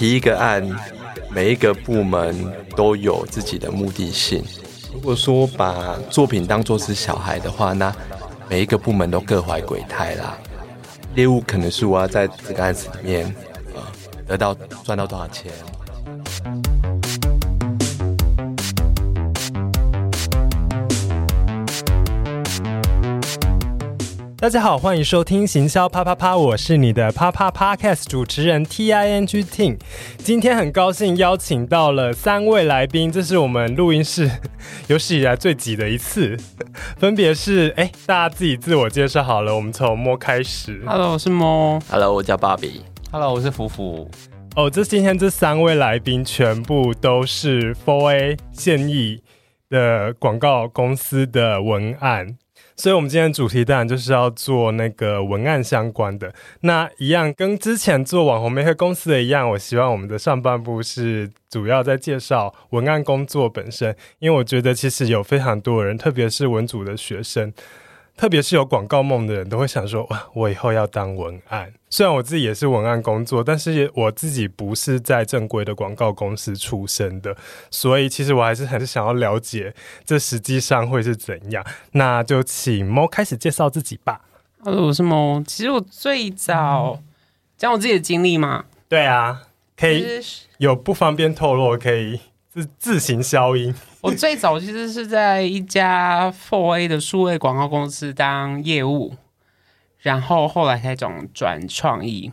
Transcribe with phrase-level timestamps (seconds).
[0.00, 0.66] 提一个案，
[1.28, 2.34] 每一个部门
[2.74, 4.42] 都有自己的目的性。
[4.94, 7.94] 如果说把作品当作是小孩的话，那
[8.48, 10.38] 每一个部门都各怀鬼胎啦。
[11.14, 13.34] 猎物可能是我要在这个案子里面，
[13.74, 13.82] 呃，
[14.26, 15.52] 得到赚到多少钱。
[24.40, 29.78] 大家好，欢迎收听行销啪啪啪，我是你的啪啪 Podcast 主持人 T I N G Ting。
[30.16, 34.30] 今天很高兴邀请到了三位来宾，这是我们录音室
[34.88, 36.38] 有史以来最挤的一次。
[36.96, 40.82] 分别是，哎，大家自己自我介绍好了，我们从摸开始。
[40.86, 41.78] Hello，我是摸。
[41.90, 42.80] Hello，我叫芭比。
[43.12, 44.10] Hello，我是福福。
[44.56, 49.22] 哦，这今天这三位来宾全部都是 Four A 现役
[49.68, 52.38] 的广告公司的文案。
[52.80, 56.32] 所以，我们今天主题当然就是要做那个文案相关的。
[56.62, 67.52] 那一样跟之前做网红媒合公司的一样，我希望我们的上半部是主要在介绍文案工作本身，因为我觉得其实有非常多人，特别是文组的学生。
[68.20, 77.34] 特别是有广告梦的人都会想说：“哇，我以后要当文案。”虽然我自己也是文案工作，但是我自己不是在正规的广告公司出身的，
[77.70, 81.64] 所以其实我还是很想要了解这实际上会是怎样。
[81.92, 84.20] 那就请猫开始介绍自己吧。
[84.62, 85.42] Hello，我是猫。
[85.46, 87.00] 其实我最早
[87.56, 88.66] 讲我自己的经历嘛？
[88.86, 90.04] 对啊，可以
[90.58, 93.74] 有不方便透露，可以自自行消音。
[94.02, 99.14] 我最早其实是在一家 Four A 的数位广告公司当业务，
[99.98, 102.32] 然后后来才转转创意。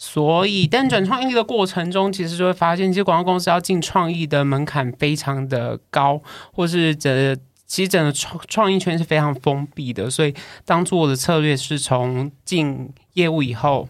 [0.00, 6.22] 所以，但转创意的过程中，其实就会发现，其实广告公司要进创意的门槛非常的高，
[6.52, 10.08] 或是整其实整个创创意圈是非常封闭的。
[10.08, 10.32] 所以，
[10.64, 13.88] 当初我的策略是从进业务以后，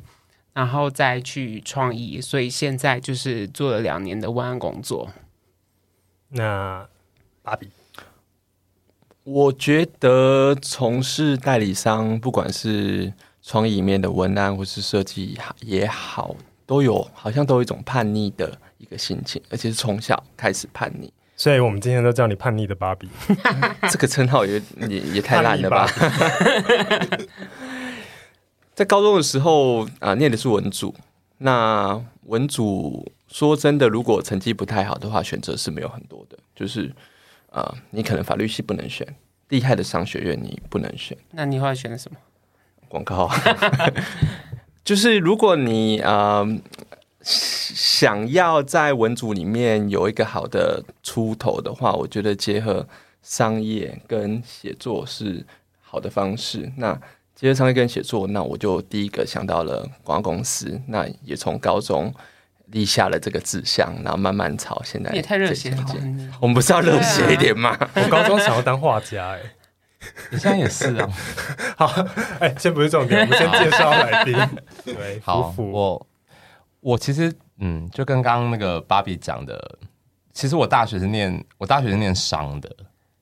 [0.54, 2.20] 然后再去创意。
[2.20, 5.10] 所以现在就是做了两年的文案工作。
[6.30, 6.86] 那
[7.42, 7.70] 芭比，
[9.24, 13.10] 我觉得从事代理商，不管是
[13.42, 16.36] 创意里面的文案或是设计也好，
[16.66, 21.10] 都有好像都有一种叛逆的一个心情，而且是从小开始叛逆。
[21.34, 23.08] 所以我们今天都叫你叛逆的芭比，
[23.90, 25.88] 这个称号也也也太烂了吧？
[28.74, 30.94] 在高中的时候啊，念的是文组，
[31.38, 33.10] 那文组。
[33.28, 36.38] 说真的，如果成绩不太好的话，选择是没有很多的。
[36.56, 36.90] 就是，
[37.50, 39.06] 呃，你可能法律系不能选，
[39.50, 41.16] 厉害的商学院你不能选。
[41.32, 42.16] 那你会选什么？
[42.88, 43.30] 广告。
[44.82, 46.46] 就是如果你呃
[47.20, 52.88] 想要在文组里面有一个好的出头的话，我觉得结合
[53.22, 55.44] 商业跟写作是
[55.82, 56.72] 好的方式。
[56.78, 56.98] 那
[57.34, 60.80] 结合商业跟写作，那我就第一个想到了广告公司。
[60.86, 62.12] 那也从高中。
[62.72, 65.10] 立下了这个志向，然后慢慢朝现在。
[65.12, 65.84] 也太热血了！
[66.40, 67.70] 我们不是要热血一点吗？
[67.70, 69.40] 啊、我高中想要当画家，哎，
[70.30, 71.08] 你现在也是啊。
[71.76, 71.86] 好，
[72.40, 74.36] 哎，先不是重点，我们先介绍来宾。
[74.84, 76.06] 对，好，我
[76.80, 79.78] 我其实嗯，就跟刚刚那个芭比讲的，
[80.32, 82.70] 其实我大学是念我大学是念商的，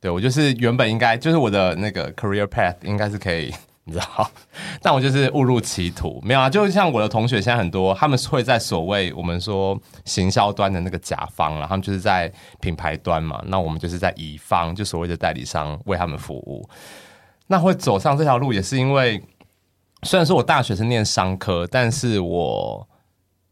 [0.01, 3.55] 对，我就是原本应该就是我的那个 career path 应该是可以。
[3.89, 4.29] 你知道，
[4.83, 6.51] 但我就是误入歧途，没有啊。
[6.51, 13.41] 就像我的同学，现在很多他们会在所谓我们说行销端的那个甲方，然后他们就是在品牌端嘛。
[13.47, 16.69] 那我们就是在乙方，就所谓的代理商为他们服务。
[17.47, 19.23] 那会走上这条路，也是因为
[20.03, 22.89] 虽然说我大学是念商科，但是我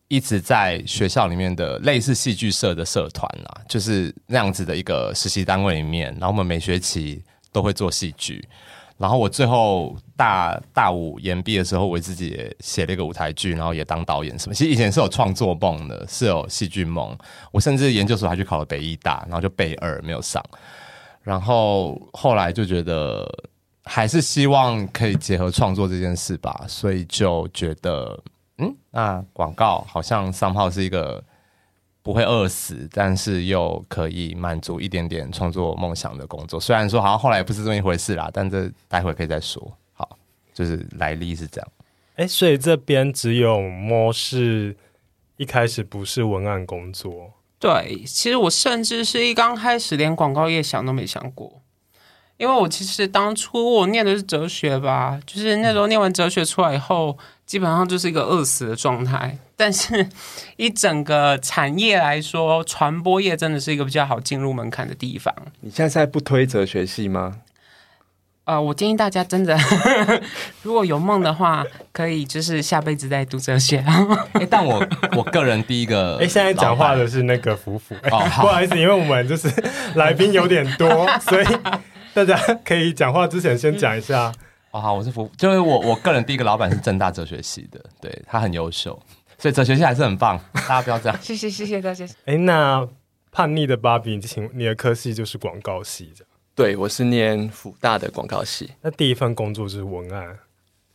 [0.09, 7.23] 一直在学校里面的类似戏剧社的社团啊，就是那样子的一个实习单位里面，然后我们每学期
[7.53, 8.49] 都会做戏剧。
[8.97, 14.55] 然后我最后大大五延毕的时候，我自己也写了一个舞台剧，然后也当导演什么。
[14.55, 17.17] 其实以前是有创作梦的，是有戏剧梦。
[17.51, 20.43] 我甚至研究所还去考了北艺大，然后就备二没有上。
[21.23, 23.29] 然后后来就觉得
[23.83, 28.19] 还是希望可以结合创作这件事吧，所以就觉得
[28.59, 31.23] 嗯，那广告好像 somehow 是一个。
[32.05, 36.61] 不会饿死，但是又可以满足一点点创作梦想的工作。
[36.61, 39.73] 虽然说好像后来也不是这么一回事啦，但这待会可以再说。
[39.95, 40.19] 好，
[40.53, 41.69] 就是来历是这样。
[42.17, 44.77] 哎，所以这边只有摸是
[45.39, 47.33] 一开始不是文案工作。
[47.59, 51.63] 对，其实我甚至是一刚开始连广告业想都没想过。
[52.37, 57.17] 因为我其实当初我念的是哲学吧，就是那时候念完哲学出来以后，
[57.47, 59.39] 基本上就是一个饿死的状态。
[59.57, 60.09] 但是，
[60.57, 65.33] 一整个产业来说，传播业真的是一个比较好进入门槛的地方。
[65.61, 67.37] 你现在在不推哲学系吗？
[68.47, 69.57] 呃，我建议大家真的，
[70.63, 73.79] 如果有梦的话，可以就是下辈子再读哲学。
[74.35, 74.87] 哎，但我
[75.17, 77.95] 我个人第一个， 哎，现在讲话的是那个福福。
[78.11, 79.49] 哦，不好意思，因为我们就是
[79.95, 81.47] 来宾有点多，所以
[82.13, 84.33] 大家可以讲话之前先讲一下。
[84.75, 89.01] 哦，好，我是福，就是我我个人第一个老板是正大哲学系的，对，他很优秀，
[89.39, 91.17] 所以哲学系还是很棒，大家不要这样。
[91.23, 92.05] 谢谢谢谢大家。
[92.27, 92.85] 哎，那
[93.31, 96.31] 叛逆的芭比，请你的科系就是广告系这样。
[96.57, 98.73] 对，我是念辅大的广告系。
[98.83, 100.37] 那第一份工作就是文案，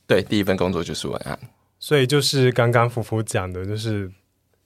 [0.05, 1.39] 对，第一份工作就是文案。
[1.79, 4.11] 所以就是刚刚福福讲的，就是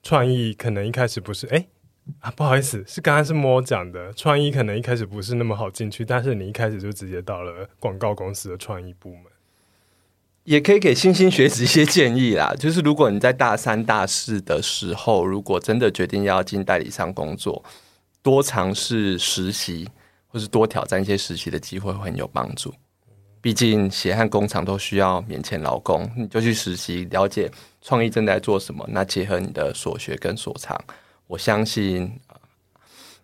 [0.01, 1.63] 创意可能一开始不是哎
[2.19, 9.23] 啊，不好意思，是刚刚是摸讲的，创意可能一开始不是那么好进去，但是你一开始就直接到了广告公司的创意部门，
[10.43, 12.53] 也可以给新兴学子一些建议啦。
[12.59, 17.63] 就是如果你在大三、大四的时候，如果真的决定要进代理商工作，
[18.21, 19.87] 多尝试实习。
[20.33, 22.73] 或是多挑战一些实习的机会会很有帮助，
[23.39, 27.51] 毕竟血汗工厂都需要免签劳工，你就去实习，了解
[27.83, 28.83] 创意正在做什么。
[28.89, 30.75] 那结合你的所学跟所长，
[31.27, 32.19] 我相信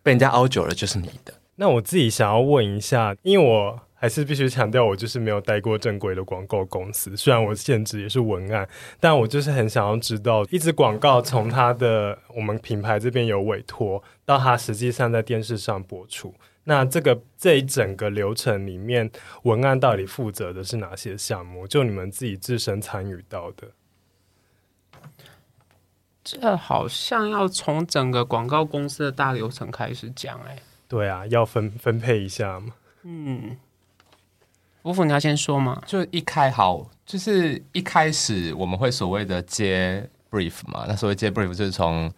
[0.01, 1.34] 被人家凹久了就是你的。
[1.56, 8.66] 那我自己想要问一下，因为我还是必须强调，我就是没有待过正规的广告公司，虽然我现职也是文案，
[8.98, 16.34] 但我就是很想要知道，一支广告从它的我们品牌这边有委托，到它实际上在电视上播出。
[16.63, 19.12] 那这个这一整个流程里面，
[19.44, 21.68] 文案到底负责的是哪些项目？
[21.68, 23.68] 就你们自己自身参与到的，
[26.38, 30.58] 这好像要从整个广告公司的大流程开始讲哎。
[30.88, 32.74] 对啊，要分分配一下嘛。
[33.04, 33.58] 嗯，
[34.84, 35.81] 福福你要先说吗？
[35.86, 40.86] 就一开好，就是一开始我们会所谓的接 brief 嘛。
[40.88, 42.12] 那所谓接 brief 就是从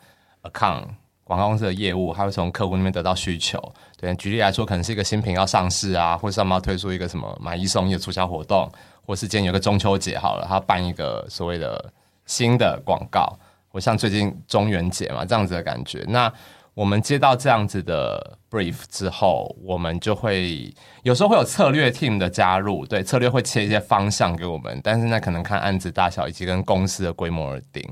[0.43, 0.85] account。
[1.23, 3.57] 广告公司的业务，他会从客户那边得到需求。
[3.95, 8.69] 对，举例来说，可能是一个新品要上市啊，或是他们要推出一个什么买一送一的促销活动，
[9.05, 11.93] 或是今天有个中秋节好了，他办一个所谓的
[12.25, 13.33] 新的广告，
[13.71, 16.03] 或像最近中元节嘛，这样子的感觉。
[16.07, 16.31] 那
[16.73, 20.73] 我们接到这样子的 brief 之后，我们就会
[21.03, 27.83] 有时候会有策略 team 的加入，对，策略会切一些方向给我们，但是那可能看案子大小以及跟公司的规模而定。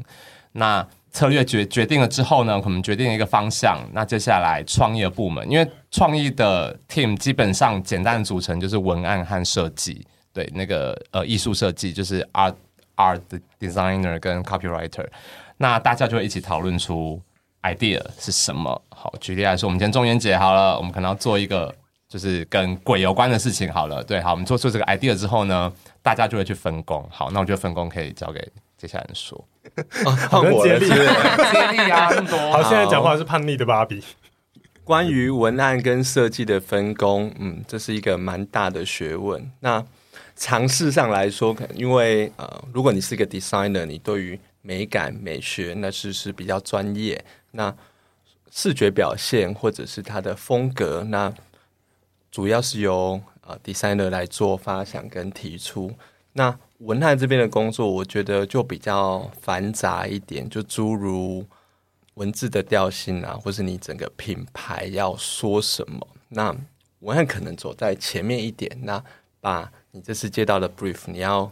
[0.54, 3.78] 那策略决决定了之后呢，我们决定一个方向。
[3.94, 12.56] 那接下来创意的部门，因为创意的 team 基本上简单的组成就是文案和设计，对，那个呃艺术设计就是 art
[12.96, 13.20] art
[13.60, 15.06] designer 跟 copywriter。
[15.62, 17.22] 那大家就会一起讨论出
[17.64, 18.82] idea 是什么。
[18.90, 21.76] 好，举例来说，我们今天中元节好了，我们可能要做一个
[22.08, 24.02] 就是跟鬼有关的事情好了。
[24.02, 25.72] 对，好，我们做出这个 idea 之后呢，
[26.02, 27.06] 大家就会去分工。
[27.12, 28.42] 好，那我觉得分工可以交给。
[28.78, 29.46] 接下来说，
[30.30, 32.40] 好我接力，接力啊，这么多。
[32.50, 34.02] 好，现在讲话是叛逆的芭比。
[34.86, 39.52] 关于文案跟设计的分工，嗯，这是一个蛮大的学问。
[39.60, 39.86] 那
[40.36, 47.24] 尝试上来说，可能因为呃，如果你是一个 designer，你对于美感美学那是是比较专业。
[47.52, 47.76] 那
[48.52, 51.34] 视觉表现或者是它的风格，那
[52.32, 55.94] 主要是由呃 designer 来做发想跟提出。
[56.34, 61.46] 那文案这边的工作，我觉得就比较繁杂一点，就诸如
[62.14, 66.08] 文字的调性啊，或是你整个品牌要说什么。
[66.30, 66.56] 那
[67.00, 69.04] 文案可能走在前面一点，那
[69.42, 71.52] 把你这次接到的 brief，你要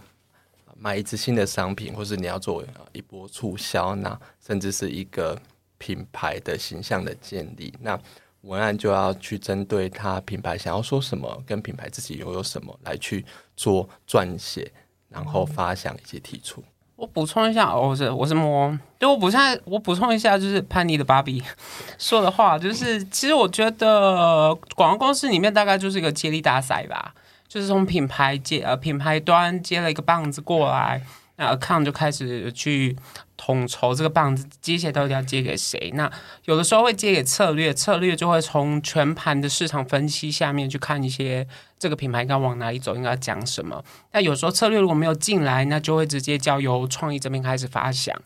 [0.79, 5.37] 卖一支新的商品，或是你要做一波促销，那甚至是一个
[5.77, 7.99] 品牌的形象的建立，那
[8.41, 14.71] 文案就要去针对他品牌想要说什么，跟品牌自己拥有什么来去做撰写。
[15.09, 16.61] 然后发想以及提出。
[16.97, 21.41] 我补充一下，我是我是摸，就我补充我补充一下，就是叛逆的芭比
[21.97, 27.15] 说的话，就是其实我觉得广告公司里面大概就是一个接力大赛吧，
[27.47, 31.01] 就是从品牌接呃品牌端接了一个棒子过来，
[31.35, 32.95] 那 account 就开始去。
[33.39, 35.91] 统筹这个棒子接下来到底要接给谁？
[35.93, 36.11] 那
[36.45, 43.85] 有的时候会接给策略，策略就会从全盘的市场分析下面去看一些这个品牌应该往哪里走，应该讲什么。
[44.11, 48.19] 那有时候策略如果没有进来，那就会直接交由创意这边开始发想。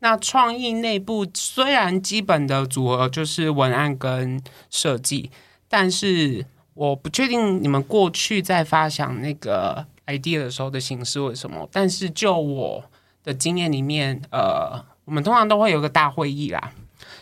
[0.00, 5.30] 那创意内部虽然基本的组合就是文案跟设计，
[5.66, 6.44] 但是
[6.78, 11.68] 我不确定你们过去在发想那个 idea 的时候的形式为什么。
[11.72, 12.84] 但是就我。
[13.24, 16.72] 的经验里面，呃，我们通常都会有个大会议啦，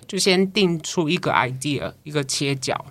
[0.06, 2.84] 就先定出一个 idea，一个切角，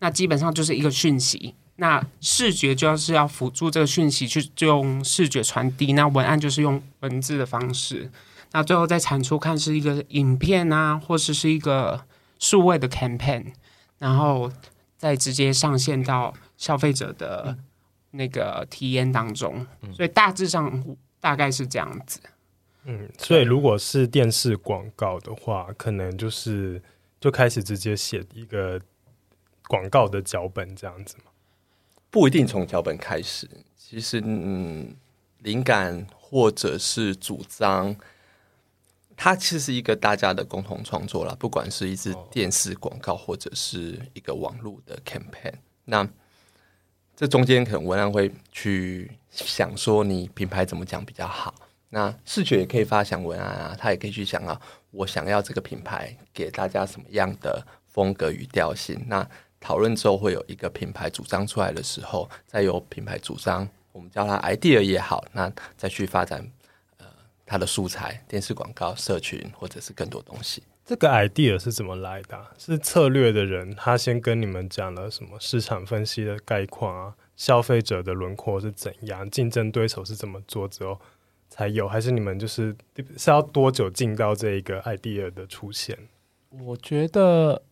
[0.00, 8.10] 那基本上就是一个讯息，那视觉就是要辅助这个讯息去就用视觉传递，那文案就是用文字的方式，
[8.50, 12.02] 那最后再产出看是一个影片啊，或是是一个
[12.40, 13.52] 数位的 campaign，
[13.98, 14.50] 然后
[14.96, 17.56] 再直接上线到消费者的
[18.12, 22.20] 那个体验当中，所以大致上大概是这样子。
[22.84, 26.80] 嗯，所以如果是电视广告的话，可能就是
[27.20, 28.80] 就开始直接写一个
[29.68, 31.24] 广告的脚本这样子吗？
[32.10, 34.94] 不一定从脚本开始，其实嗯，
[35.40, 37.94] 灵感或者是主张，
[39.16, 41.34] 它其实是一个大家的共同创作啦。
[41.38, 45.54] 不管是一支电视广告，或者是一个网络的 campaign，
[45.86, 46.06] 那
[47.16, 51.54] 这中间可能文案会去想说，你品牌怎么讲比较好。
[51.88, 59.02] 那视觉也可以发想文案啊，他也可以去想啊，我想要这个品牌给大家什么样的风格与调性。
[59.08, 59.26] 那
[59.60, 66.65] 讨论之后会有一个品牌主张出来的时候，再由品牌主张，我们叫它 idea 也好，那再去发展呃
[67.46, 70.62] 它的素材、电视广告、社群或者是更多东西。
[70.84, 72.50] 这个 idea 是怎么来的啊？
[72.58, 81.00] 是策略的人他先跟你们讲了什么市场分析的概况啊，消费者的轮廓是怎样，竞争对手是怎么做之后。
[81.48, 82.76] 才有，还是你们就是
[83.16, 85.96] 是要多久进到这一个 idea 的出现？
[86.50, 87.62] 我觉得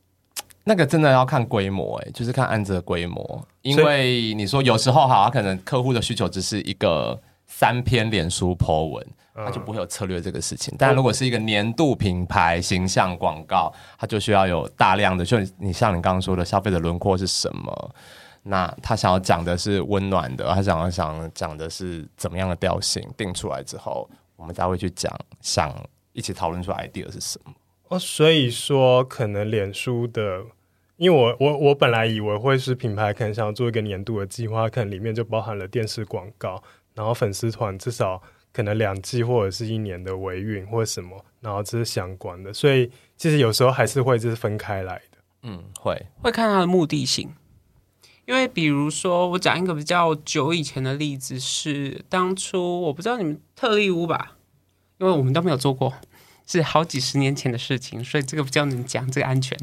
[0.63, 3.47] 那个真的要看规模，哎，就是看案子的规模。
[3.63, 10.73] 因为你说有时候哈，可能客户的需求只是一个三篇脸书 po 文，他就不会有策略这个事情。
[10.75, 17.95] 嗯、但如果是一个年度品牌形象广告，它就需要有大量的，就你像你刚刚说的，消费者轮廓是什么？
[18.47, 23.03] 那他想要讲的是温暖的，他想要想讲的是怎么样的调性？
[23.17, 25.11] 定出来之后，我们才会去讲，
[25.41, 25.75] 想
[26.13, 27.53] 一起讨论出 idea 是什么。
[27.89, 30.43] 哦，所以说可能脸书的，
[30.99, 36.63] 因为我我我本来以为会是品牌，可能想要做一个年度的计划，可能里面就包含了电视广告，
[36.95, 38.23] 然后粉丝团至少
[38.55, 45.19] 可能两季或者是一年的维运或者什么，然后这是相关的，所以其实有时候还是会就是分开来的。
[45.43, 47.35] 嗯，会会看它的目的性。
[48.27, 54.39] 因为比如说，我讲一个比较久以前的例子是，当初我不知道你们特例屋吧，
[54.97, 55.93] 因为我们都没有做过，
[56.47, 59.59] 是好几十年前的事情，所以这个比较能讲这个安全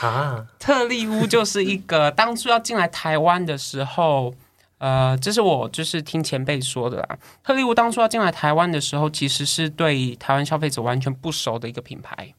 [0.00, 0.46] 啊。
[0.60, 4.32] 特例屋就是一个当初要进来台湾的时候，
[4.78, 7.18] 呃，这是我就是听前辈说的啦。
[7.42, 12.34] 特力屋当初要进来台湾的时候，其实是对台湾消费者完全不熟的一个品牌。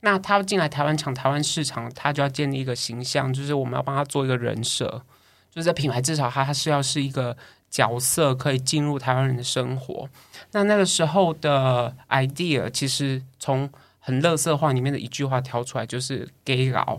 [0.00, 5.02] 那他进来台湾抢台湾市场，他就要建立一个形象，就是我们要帮他做一个人设。
[5.50, 7.36] 就是这品牌至少它它是要是一个
[7.70, 10.08] 角色，可以进入台湾人的生活。
[10.52, 13.70] 那那个时候的 idea 其实从
[14.00, 16.98] 很垃圾话里面的一句话挑出来，就是 gay 佬。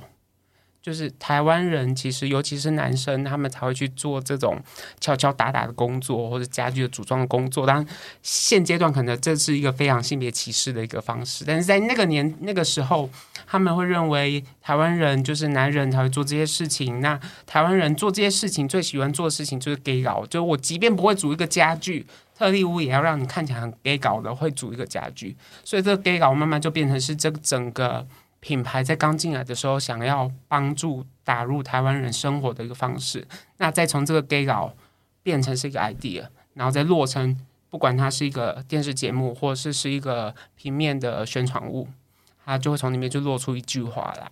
[0.84, 4.62] 就是台湾人，其实尤其是男生，他们才会去做这种
[5.00, 7.66] 敲敲打打的工作，或者家具的组装的工作。
[7.66, 7.88] 当然，
[8.22, 13.10] 现阶段可能这是一个非常性别歧视的一个方式，但是在那个年那个时候，
[13.48, 17.00] 他们会认为台湾人就是男人才会做这些事情。
[17.00, 22.06] 那台湾人做这些事情最喜欢做的事情就是 gay 搞，就我即便不会组一个家具，
[22.38, 25.38] 特例屋也要让你看起来很 gay 搞的会组一个家具。
[25.64, 28.06] 所以这个 gay 搞慢慢就变成是这整个。
[28.44, 34.74] 品牌在刚进来的时候，想要帮助打入台湾人生活的一个方式，那再从这个 gay 稿
[35.24, 41.88] 变成是一个 idea，然后再落成，不管它是一个电视节目，或者是是一个平面的宣传物，
[42.44, 44.30] 它就会从里面就落出一句话来。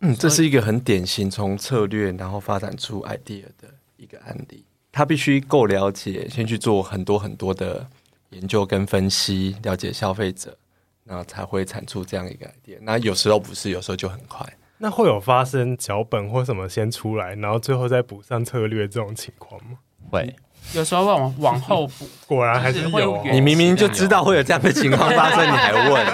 [0.00, 4.64] 嗯，这是一个很典型从策略然后发展出 idea 的一个案例。
[4.90, 7.86] 他必须够了解，先去做很多很多的
[8.30, 10.56] 研究跟分析，了解消费者。
[11.04, 12.78] 那才会产出这样一个 idea。
[12.80, 14.46] 那有时候不是，有时候就很快。
[14.78, 19.78] 那会有发生脚本或什么先出来，然后最后再补上策略这种情况吗？
[20.10, 20.34] 会，
[20.74, 22.08] 有时候往往后补。
[22.26, 23.22] 果然还是有。
[23.24, 26.06] 你明明就知道会有这样的情况发生，你还问？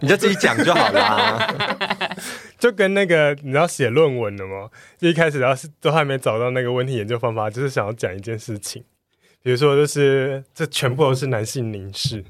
[0.00, 1.46] 你就自己讲就好啦。
[2.58, 8.82] 就跟那个你要写论文的嘛，一开始要是都还没找到那个问题研究方法，就是想要讲一件事情，
[9.42, 12.24] 比如说就是这全部都是男性凝视。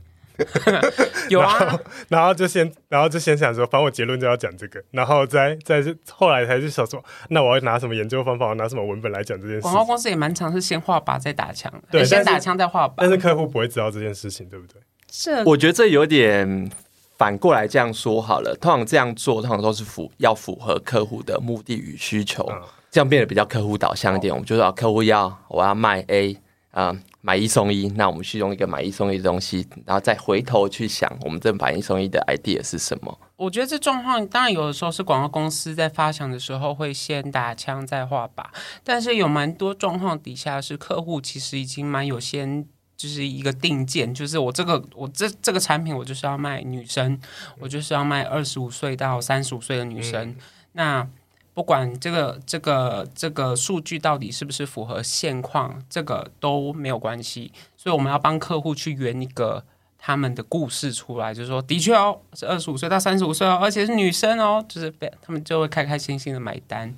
[1.28, 9.62] 有啊然，然后就先，然后就先想说，反正我结论就要讲这个，然后再再后来才去想说，那我要拿什么研究方法，我拿什么文本来讲这件事。
[9.62, 12.94] 广告公司也蛮常是先画靶再打枪，对，先打枪再画靶。
[12.98, 14.80] 但是客户不会知道这件事情，对不对？
[15.08, 16.70] 这我觉得这有点
[17.18, 18.56] 反过来这样说好了。
[18.60, 22.60] 通常这样做，通常都是符要符合客户的目的与需求，嗯、
[22.90, 24.32] 这样变得比较客户导向一点。
[24.32, 26.36] 哦、我们就说客户要我要卖 A
[26.72, 27.02] 啊、嗯。
[27.24, 33.16] 买一送一，那我们去用一个买一送一的东西，然后再回头去想，我们这买一送一的 idea 是什么？
[33.36, 38.44] 我觉得这状况当然有的时候是广告公司在发想的时候会先打枪再画靶，
[38.82, 47.16] 但是有蛮多状况底下是客户其实已经蛮有先就是一个定见，就是我这个我这这个产品我就是要卖女生，
[47.60, 50.36] 我就是要卖二十五岁到三十五岁的女生，嗯、
[50.72, 51.08] 那。
[51.54, 57.52] 不管这个这个这个数据到底是不是符合现况，这个都没有关系。
[57.76, 59.64] 所以我们要帮客户去圆一个
[59.98, 66.94] 他们的故事出来，就是说，的确哦，是二十五岁到三十五岁哦，而且是女生哦，就是被他们就会开开心心的买单。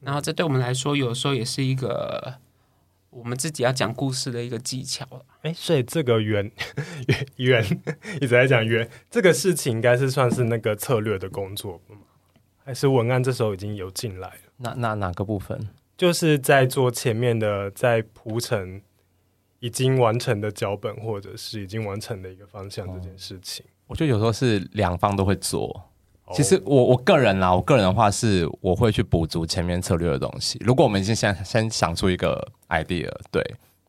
[0.00, 2.34] 然后这对我们来说，有时候也是一个
[3.08, 5.24] 我们自己要讲故事的一个技巧了。
[5.42, 6.50] 哎，所以这个圆
[7.08, 7.82] 圆圆
[8.16, 11.80] 一直在讲圆这个事情，应该是算是那个策略的工作？
[12.64, 14.52] 还是文案这时候已经有进来了？
[14.56, 15.68] 那那哪个部分？
[15.96, 18.82] 就是在做前面的，在铺陈。
[19.60, 25.82] 已经完成的脚本，或者是已经完成的一个方向，这件事情，我觉得有时候是两方都会做。
[26.34, 30.58] 其实我我个人啦，我个人的话是，我会去补足前面策略的东西。
[30.62, 33.42] 如果我们已经先先想出一个 idea，对，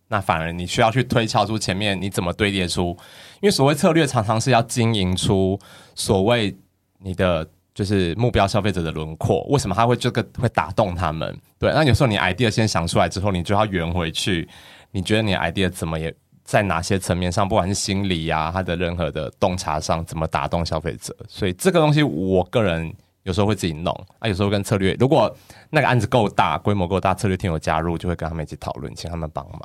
[0.08, 2.98] 那反而你需要去推敲出前面你怎么堆叠出，
[3.42, 5.60] 因为所谓策略常常是要经营出
[5.94, 6.56] 所谓
[7.00, 11.38] 你的就是目标消费者的轮廓，为什么他会这个会打动他们？
[11.60, 14.48] 对，那有时候你 idea 先想出来之后，你就要圆回去。
[14.92, 16.16] 你觉得你 idea 怎么也
[16.46, 21.14] 在哪些层面上，不管是心理呀、啊，它的任何的洞察上，怎么打动消费者？
[21.28, 22.92] 所以这个东西，我个人
[23.24, 25.36] 有时候会自己弄啊，有时候跟策略，如果
[25.70, 29.62] 那个案子够大，规模够大，策略厅有加入，就会跟他们一起讨论，请他们帮忙。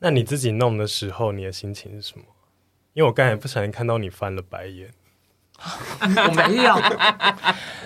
[0.00, 2.24] 那你自己弄的时候，你的心情是什么？
[2.94, 4.90] 因为我刚才不小心看到你翻了白眼，
[6.00, 6.80] 我没有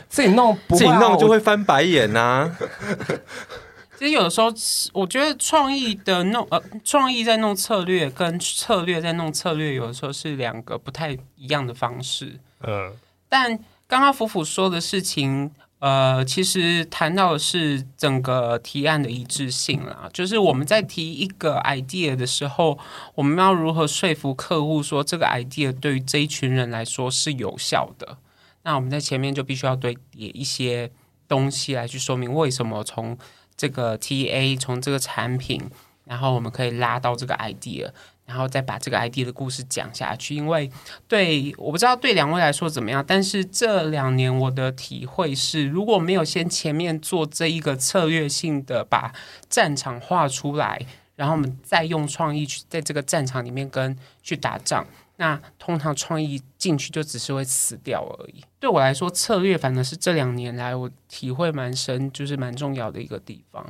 [0.08, 2.56] 自己弄，自己弄就会翻白眼呐、啊。
[3.98, 4.52] 其实有的时候，
[4.92, 12.38] 我觉得创意的弄呃，创意在弄策略，跟策略在弄策略，有的时候是两个不太一样的方式。
[12.62, 12.92] 嗯，
[13.28, 15.50] 但刚刚福福说的事情，
[15.86, 20.10] 呃，其实谈到的是整个提案的一致性啦。
[20.12, 22.76] 就是我们在提一个 idea 的时候，
[23.14, 28.18] 我们要如何说服客户说这个 idea 对于这一群人来说是有效的？
[28.64, 30.90] 那我们在前面就必须要对叠一些
[31.28, 33.16] 东西来去说明为什么从。
[33.58, 35.58] 这个 TA 从这个产品，
[36.04, 37.90] 然后我们可以拉到这个 idea，
[38.26, 40.34] 然后再把这个 ID 的故事讲下去。
[40.34, 40.70] 因为
[41.08, 49.12] 对，我不知道对两位来说怎么样，但是这两年我的体会是，如果没有先前面做这一个策略性的把
[49.48, 54.86] 战场画出来，然后我们再用创意去在这个战场里面跟去打仗。
[55.18, 58.44] 那通常创意进去就只是会死掉而已。
[58.60, 63.66] 对我来说，策略反而是这两年来我体会蛮深，就是蛮重要的一个地方。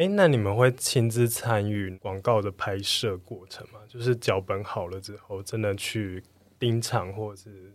[0.00, 3.80] 诶，那你们会亲自参与广告的拍摄过程吗？
[3.86, 6.24] 就是脚本好了之后，真的去
[6.58, 7.74] 盯场，或者是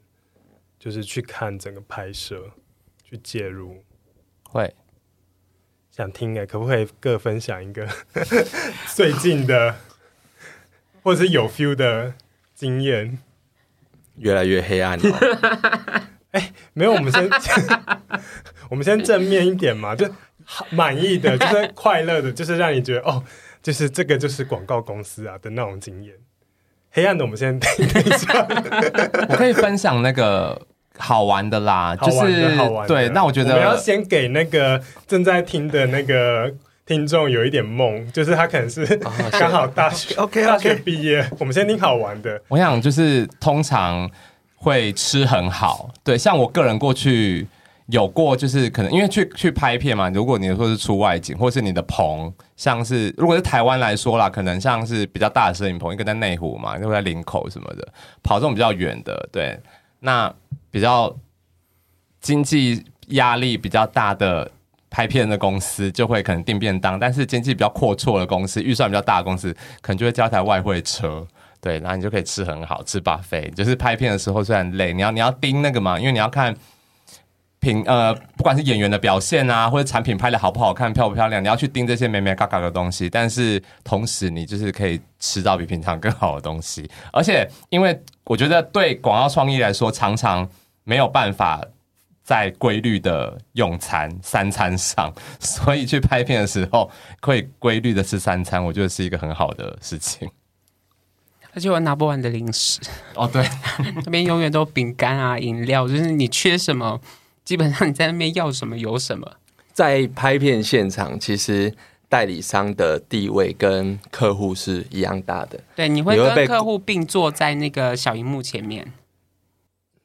[0.79, 2.49] 就是去看整个拍摄，
[3.03, 3.83] 去介入？
[4.49, 4.73] 会
[5.91, 7.88] 想听诶，可不可以各分享一个
[8.95, 9.75] 最近的，
[11.03, 12.15] 或者是有 feel 的？
[12.55, 13.19] 经验
[14.15, 16.09] 越来越黑暗了。
[16.31, 17.29] 哎，没有，我们先
[18.71, 20.09] 我们先正面一点嘛，就
[20.69, 23.23] 满意的，就是快乐的，就是让你觉得哦，
[23.62, 26.13] 就是这个就是广告公司啊的那种经验。
[26.91, 28.47] 黑暗的，我们先等一下。
[29.29, 30.62] 我可以分享那个
[30.97, 32.88] 好玩的啦，就是好玩。
[32.88, 36.53] 对，那我觉得我们要先给那个正在听的那个。
[36.88, 38.86] 听众有一点梦，就是他可能是
[39.31, 41.27] 刚好大学，OK，大学毕业。
[41.39, 42.39] 我们先听好玩的。
[42.47, 44.08] 我想就是通常
[44.53, 47.47] 会吃很好，对，像我个人过去
[47.88, 50.10] 有过，就是可能因为去去拍片嘛。
[50.10, 57.88] 如果你说是出外景，或是你的棚，像是如果是台湾来说啦，可能像是比较大的摄影棚，一个在内湖嘛，一个在林口什么的，
[58.24, 59.60] 跑这种比较远的，对，
[60.00, 60.34] 那
[60.71, 61.15] 比较
[62.21, 64.52] 经济压力比较大的。
[64.88, 71.28] 拍片的公司就会可能订便当，但是经济比较阔绰的公司，预算比较大的公司，可能就会叫一台外汇车，
[71.60, 73.54] 对，然后你就可以吃很好，吃 buffet。
[73.54, 76.56] 就是拍片的时候虽然累，你要你要盯那个嘛，因为你要看
[77.65, 83.10] 品呃，不管是演员的表现啊，或者产品拍的好不好看、漂不漂亮，你要去盯这些美美嘎嘎的东西。
[83.10, 86.88] 但是同时，你就是可以吃到比平常更好的东西。
[87.12, 90.47] 而且，因为我觉得对广告创意来说，常常
[90.84, 91.62] 没有办法。
[92.25, 100.28] 在规律的用餐三餐上，所以去拍片的时候可以规律的吃三餐，我觉得是一个很好的事情。
[101.54, 102.80] 而且我拿不完的零食
[103.13, 103.47] 哦，对，
[104.04, 106.99] 那边永远都饼干啊、饮料，就是你缺什么，
[107.45, 109.38] 基本上你在那边要什么有什么。
[109.71, 111.73] 在拍片现场，其实
[112.10, 115.60] 代理商的地位跟客户是一样大的。
[115.75, 118.91] 对，你会跟客户并坐在那个小荧幕前面。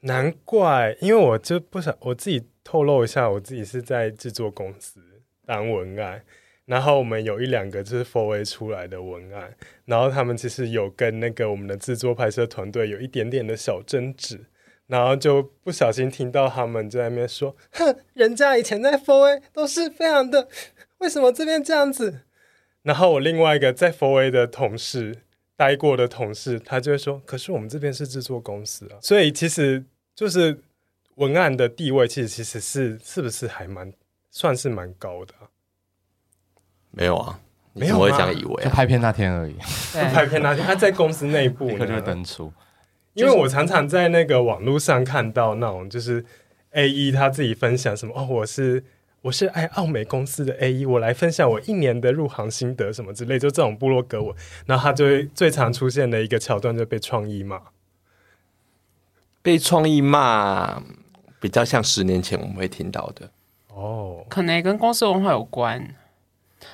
[0.00, 5.00] 难怪，因为我就不想我自己透露一下，我自己是在制作公司
[5.44, 6.22] 当文案，
[6.64, 14.46] 然后我们有一两个就是 Four A 出来的文案，然后他们其实有跟那个我们的制作拍摄团队有一点点的小争执，
[14.90, 20.48] 然后就不小心听到他们在那边说：“哼， 人家以前在 Four A 都是非常的，
[20.98, 22.22] 为什么这边这样子？”
[22.83, 25.18] 然后我另外一个在 Four A 的同事
[25.55, 29.85] 待过的同事，他就会说：“可是我们这边是制作公司啊，所以其实
[30.16, 30.59] 就是
[31.14, 33.92] 文案的地位，其实其实是是不是还蛮
[34.33, 35.46] 算是蛮高的啊？”
[36.90, 37.38] 没有啊，
[37.74, 38.64] 没有，我会这样以为啊？
[38.64, 39.55] 就拍片那天而已，
[40.12, 42.53] 拍片那天他在公司内部立 刻就会登出。
[43.14, 46.25] 因为我常常在那个网络上看到那种，就是
[46.73, 48.85] AE 他自己分享什么哦，我是
[49.23, 54.35] 我是爱奥美公司的 AE，我来分享我一年的入行心得什么之类，就这种部落格文，
[54.66, 57.61] 然后他就会最常出现的一个桥段就被创意骂，
[59.42, 60.83] 被创意骂
[61.40, 63.31] 比较像十年前我们会听到的。
[63.75, 65.96] 哦，可能也跟公司文化有关。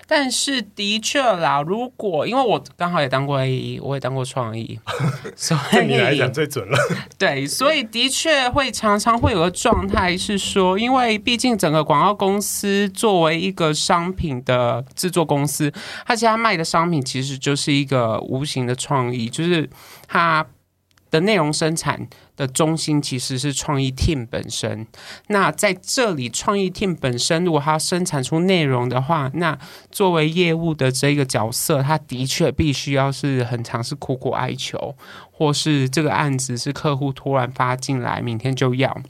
[0.07, 4.79] 但是的确啦，如果因为我刚好也当过 AE，我也当过创意，
[5.37, 6.79] 所以对你来讲最准了。
[7.19, 15.73] 对，所以的确会常常会有个状态是说，因为毕竟整个广告公司作为一个商品的制作公司，
[16.07, 19.69] 它其实它卖的商品其实就是一个无形的创意，就是
[20.07, 20.47] 它
[21.11, 24.87] 的内容生产的中心其实是创意 team 本身。
[25.29, 29.59] 那在这里，创意 team 本身如果它生产出内容的话，那
[29.91, 34.95] 作为业务的这个角色，他的确必须要是很尝试苦苦哀求，
[35.31, 39.01] 或是这个案子是客户突然发进来，明天就要，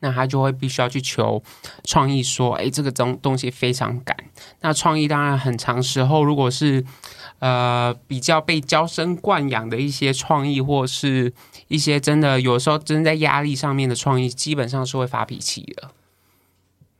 [0.00, 1.42] 那他就会必须要去求
[1.84, 4.16] 创意说：“哎，这个东东西非常赶。”
[4.60, 6.84] 那创意当然很长时候，如果是
[7.38, 11.32] 呃比较被娇生惯养的一些创意，或是
[11.68, 15.90] 一些真的有时候真在压力上面的创意，基本上是会发脾气的。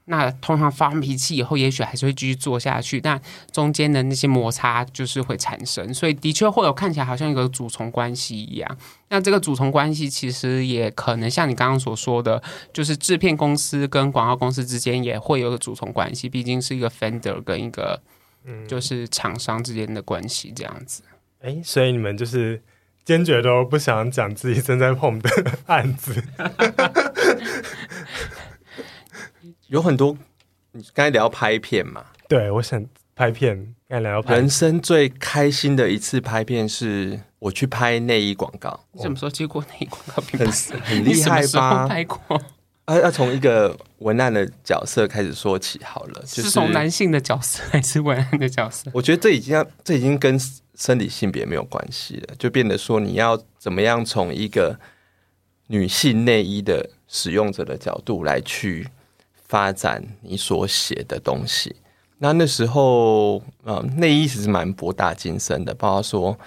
[0.08, 3.20] 那通常发完脾气以后，也许还是会继续做下去，但
[3.50, 8.78] 中间的那些摩擦就是会产生，所以的确会有看起来好像一个主从关系一样。
[9.08, 12.40] 那这个主从关系其实也可能像你刚刚所说的，
[12.72, 18.00] 就是制片公司跟广告公司之间也会有个主从关系，毕竟是一个 fender 跟一个
[18.66, 21.02] 就是厂商之间的关系这样子。
[21.40, 22.62] 哎、嗯，所以你们就是
[23.04, 25.30] 坚决都不想讲自己正在碰的
[25.66, 26.22] 案子。
[29.68, 30.16] 有很多，
[30.72, 32.04] 你刚才聊拍片嘛？
[32.28, 34.40] 对，我想拍片，刚才聊拍片。
[34.40, 38.84] 人生最开心的一次拍片是我去拍内衣广告。
[38.92, 40.38] 你什么时候接过内衣广告片？
[40.38, 41.88] 很很厉害吧？
[41.88, 42.40] 拍过？
[42.86, 46.22] 啊，要从一个文案的角色开始说起好了。
[46.26, 48.90] 就是从男性的角色还是文案的角色？
[48.94, 50.40] 我觉得这已经要，这已经跟
[50.74, 54.76] 生理性别没有关系了，就变得说你要怎么样从一个
[55.66, 58.88] 女性内衣的使用者的角度来去。
[59.48, 61.76] 发展你所写的东西，
[62.18, 66.38] 那那时候，呃，内衣其实蛮博大精深的，包括说，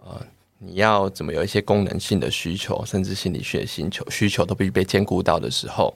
[0.00, 0.20] 呃，
[0.64, 5.92] 你要怎么有一些功能性的需求，甚至心理学需求需求都必须被兼顾到的时候，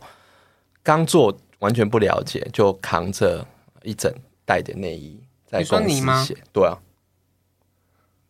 [0.82, 3.46] 刚做完全不了解，就扛着
[3.82, 4.12] 一整
[4.44, 6.76] 袋的内衣在公司写，对啊，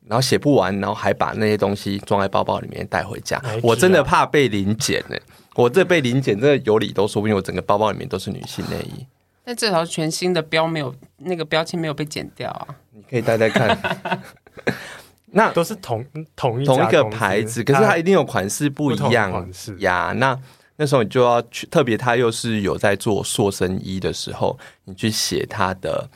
[0.04, 5.16] 然后写不完，然后还把那些东西装在包包里面带回家，我真的怕被临检呢。
[5.54, 7.34] 我这被临检，真的有理都说不定。
[7.34, 9.06] 我整个包包里面都是女性内衣，
[9.42, 12.76] 但至少全新的标没有那个标签没有被剪掉啊！
[12.90, 14.22] 你可以带带看，
[15.26, 20.12] 那都是同同一同一个牌子，可是它一定有款式不一样呀。
[20.16, 20.38] 那
[20.76, 26.08] 那时候你就要去，特别他又是有在做塑身衣的时候，你去写他的，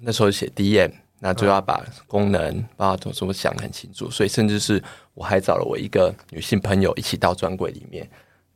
[0.00, 4.10] 那时候写 DM，那就要把功能把它什么想得很清楚。
[4.10, 4.82] 所以甚至是
[5.14, 8.08] 我还找了我一个女性朋友一起到专柜里面。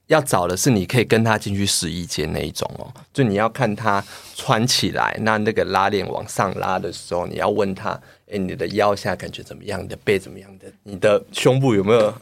[0.09, 7.90] 要找的是你可以跟他进去试衣间那一种哦，就你要看他穿起来，那那个拉链往上拉的时候，你要问他，
[8.31, 9.83] 哎，你的腰现在感觉怎么样？
[9.83, 10.67] 你的背怎么样的？
[10.83, 12.12] 你的胸部有没有？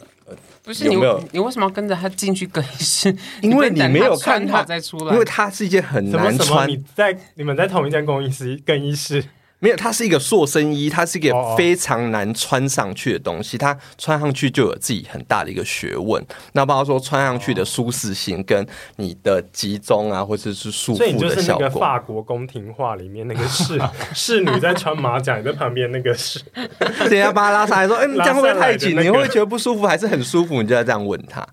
[0.62, 3.14] 不是有没有你，你为什么要跟着他进去更衣室？
[3.42, 6.32] 因为你没有看他再出来，因为他是一件很难穿。
[6.32, 9.22] 什么什么你在你们在同一间更衣室更衣室。
[9.62, 13.56] 没有，它是一个塑身衣，它是一个非常难穿上去的东西。
[13.56, 16.20] 它穿上去就有自己很大的一个学问。
[16.54, 21.06] 那包括说穿上去的舒适性，跟你的集中啊，或者是束缚的效果。
[21.06, 23.80] 所以你就是那个法国宫廷画里面那个侍
[24.12, 26.42] 侍女在穿马甲，你在旁边那个是，
[27.08, 28.90] 等下把他拉上来说，哎、 欸，你这样会不会太紧？
[28.90, 30.60] 你会不会觉得不舒服，还是很舒服？
[30.60, 31.46] 你就要这样问他。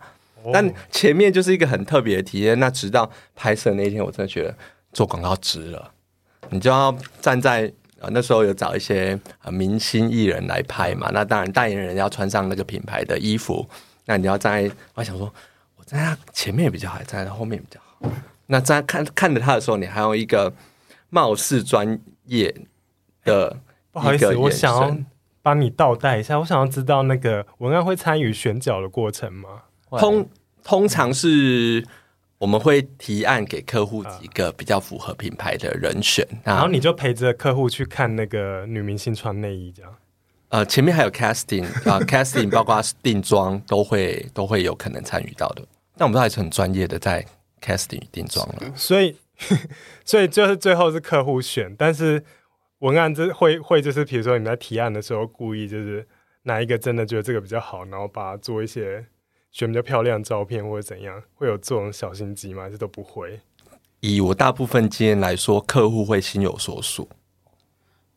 [0.51, 2.59] 但前面就是一个很特别的体验。
[2.59, 4.55] 那直到拍摄那一天，我真的觉得
[4.91, 5.91] 做广告值了。
[6.49, 7.71] 你就要站在。
[8.01, 13.67] 啊，那时候有找一些啊明星艺人来拍嘛，那当然代言人要穿上那个品牌的衣服，
[14.05, 15.31] 那你要站在，我想说，
[15.75, 18.11] 我站在他前面比较好，站在他后面比较好。
[18.47, 20.53] 那在看看着他的时候，你还有一个
[21.09, 22.55] 貌似专业
[23.23, 23.57] 的，
[23.91, 24.97] 不好意思，我想要
[25.41, 29.63] 帮你倒带一下，我想要知道那个文案会参与选角的过程吗？
[29.97, 30.27] 通
[30.63, 31.85] 通常是
[32.39, 39.95] 我们会提案给客户几个比较符合品牌的人选，然后你就陪着客户去看那个女明星穿内衣，这样。
[40.47, 45.61] 呃，前面还有 casting 啊， casting 包括定妆都会都会有可能参与到的。
[45.95, 47.23] 但我们都还是很专业的在
[47.61, 49.17] casting 定妆了，所以
[50.05, 52.23] 所以就是最后是客户选，但是
[52.79, 56.07] 文案这会会就是比如说你在提案的时候故意就是
[56.43, 59.05] 哪一个真的觉得这个比较好，然后把它做一些
[59.51, 62.63] 选比较漂亮的照片或者怎样，会有这种小心机吗？
[62.63, 63.39] 还是都不会？
[63.99, 67.09] 以我大部分经验来说，客户会心有所属。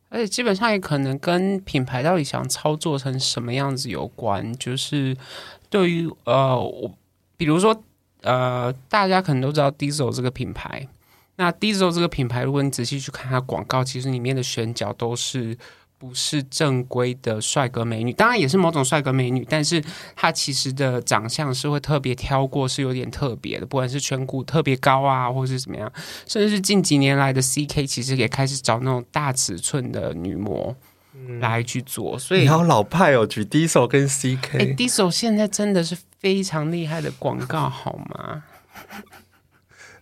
[0.08, 5.16] 而且基本上也可能跟品牌到底想操作成什么样子有关，就是
[5.70, 6.94] 对于呃，我
[7.36, 7.82] 比如说
[8.20, 10.86] 呃，大家可能都知道 Diesel 这个品牌，
[11.36, 15.56] 那 Diesel 这个品牌，如果你仔细去看它广告，其实里面的选角都是。
[16.02, 19.80] 不是正规的帅哥美女，当然也是某种帅哥美女，但是
[20.16, 25.92] 他其实的长相是会特别挑过，是有点特别的，不管是颧骨特别高啊，或是怎么样，
[26.26, 30.74] 甚至是近几年来的 CK，其实也开始找那种大尺寸的女模
[31.38, 32.18] 来去做。
[32.18, 38.42] 所以你好老派哦，举 Diesel 跟 CK，哎，Diesel 现在真的是非常厉害的广告，好吗？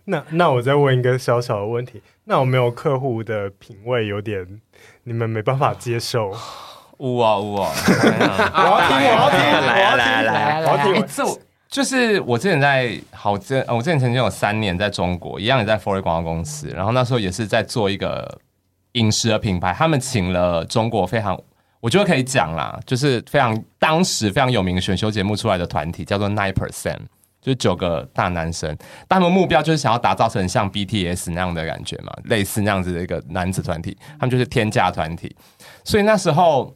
[0.05, 4.59] 那那我再问一个小小的问题，那有没有客户的品味有点？
[5.03, 6.31] 你们没办法接受，
[6.97, 7.71] 呜啊呜 啊！
[7.73, 11.05] 我要听，我要听，来来来，我要听。
[11.07, 11.23] 这
[11.67, 18.39] 就是我之前在好，这我之前曾经有三年在中国，一样也在 4A 广告公司，然后那时候也是在做一个
[18.91, 21.39] 饮食的品牌，他们请了中国非常，
[21.79, 26.99] 我觉得可以讲啦，就是非常当时非常有名的选秀节目出来的团体，叫做 Nine Percent。
[27.41, 28.77] 就九个大男生，
[29.09, 35.35] 他们目标就是想要打造成像 BTS 那样的感觉嘛，类似那样子的一个男子团体，他们就是天价团体。
[35.83, 36.75] 所以那时候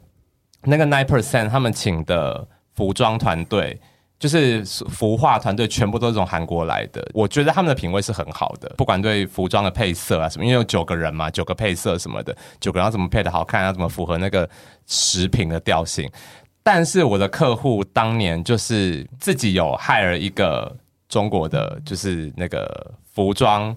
[0.62, 3.80] 那个 Nine Percent 他们请的服装团队，
[4.18, 7.06] 就是服化团队，全部都是从韩国来的。
[7.14, 14.48] 我觉得他们的品味是很好的，不管对服装的配色啊什么，因为有九个人嘛，九个配色什么的，九个人要怎么配得好看，要怎么符合那个
[14.86, 16.10] 食品的调性。
[16.66, 20.76] 但是我的客户当年就是自己有害了一个
[21.08, 23.74] 中国的，就是那个服装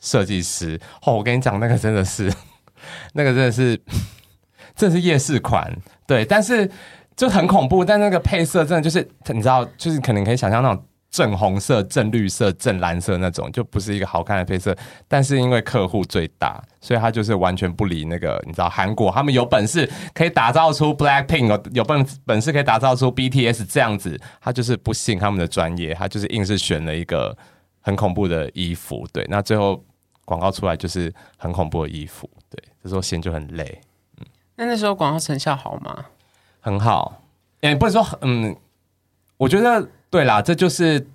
[0.00, 0.80] 设计师。
[1.02, 2.28] 哦，我跟你讲，那个真的是，
[3.14, 3.80] 那个真的是，
[4.74, 5.72] 这是夜市款。
[6.08, 6.68] 对，但是
[7.14, 7.84] 就很恐怖。
[7.84, 10.84] 但那个配色真的就是，你知道，就是可能可以想象那种。
[11.10, 14.76] 正红色、正绿色、正蓝色那种，就不是一个好看的配色。
[15.08, 18.38] 但是因为客户最大，所以他就是完全不理那个。
[18.46, 27.36] 你知道，韩国他们有本事可以打造出 Blackpink，有有本本事可以打造出 BTS 这样子，他就是不信他们的专业，他就是硬是选了一个
[27.80, 29.06] 很恐怖的衣服。
[29.10, 29.82] 对，那最后
[30.26, 32.28] 广告出来就是很恐怖的衣服。
[32.50, 33.80] 对，这时候心就很累。
[34.18, 36.04] 嗯，那那时候广告成效好吗？
[36.60, 37.22] 很好。
[37.62, 38.54] 哎，不能说嗯，
[39.38, 39.88] 我觉得。
[40.10, 41.06] 对啦，这就是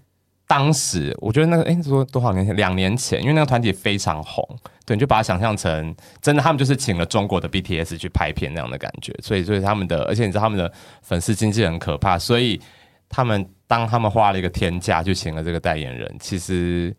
[0.46, 2.56] 当时我觉得那个，哎，说多少年前？
[2.56, 4.48] 两年前，因为那个团体非常红，
[4.86, 12.62] 对，你就把它想象成真的，他们就是请了中国的 BTS 去拍片那样的感觉，所以，所以他们的，而且你知道他们的粉丝经济很可怕，所以
[13.10, 16.96] 他们当他们花了一个天价去请了这个代言人，其实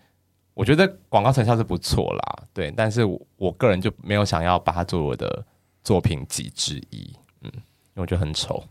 [0.54, 5.44] 我觉得广告成效是不错啦，对，但是我，我个人就没有想要把它作为我的
[5.84, 8.64] 作品集之一，嗯，因为我觉得很丑。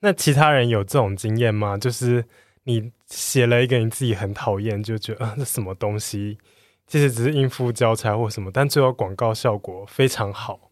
[0.00, 1.78] 那其他人有这种经验吗？
[1.78, 2.24] 就是
[2.64, 6.38] 你写了一个你自己很讨厌，就觉得啊，这什么东西，
[6.86, 10.70] 其实只是应付交差或什么，但最后广告效果非常好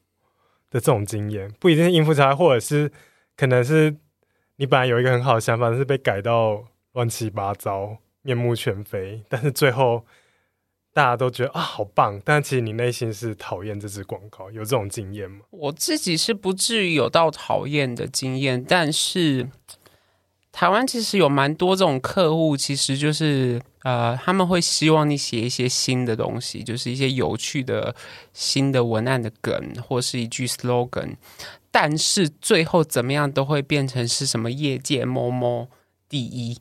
[0.71, 2.91] 的这种经验，不一定是应付交差，或者是
[3.37, 3.97] 可能是
[4.57, 10.05] 你本来有一个很好的想法，但是被改到乱七八糟、面目全非，但是最后。
[10.95, 15.41] 大家都觉得啊，好棒，但其实你内心是讨厌这支广告，有这种经验吗？
[15.51, 19.49] 我自己是不至于有到讨厌的经验，但是
[20.51, 27.95] 台湾其实有蛮多这种客户，其实就是呃，他们会希望你写一些新的东西，就是一些有趣的
[28.33, 31.15] 新的文案的梗，或是一句 slogan，
[31.71, 35.69] 但是最后怎么样都会变成是什么业界某某
[36.09, 36.59] 第一，